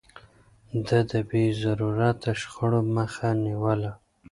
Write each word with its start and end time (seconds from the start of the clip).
ده 0.87 0.99
د 1.11 1.13
بې 1.29 1.43
ضرورته 1.63 2.29
شخړو 2.41 2.79
مخه 2.95 3.29
نيوله. 3.45 3.91